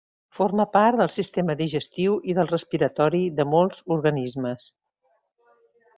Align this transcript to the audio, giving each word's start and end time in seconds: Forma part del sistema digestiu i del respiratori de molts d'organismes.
Forma 0.37 0.63
part 0.77 1.01
del 1.01 1.11
sistema 1.17 1.55
digestiu 1.59 2.17
i 2.33 2.35
del 2.39 2.49
respiratori 2.53 3.23
de 3.41 3.49
molts 3.53 3.85
d'organismes. 3.93 4.71